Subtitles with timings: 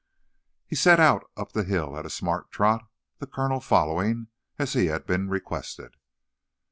[0.65, 2.87] He set out up the hill at a smart trot,
[3.19, 5.95] the colonel following, as he had been requested.